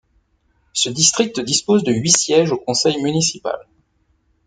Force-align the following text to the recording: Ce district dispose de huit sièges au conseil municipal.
Ce 0.73 0.89
district 0.89 1.39
dispose 1.41 1.83
de 1.83 1.93
huit 1.93 2.17
sièges 2.17 2.51
au 2.51 2.57
conseil 2.57 2.99
municipal. 3.03 3.67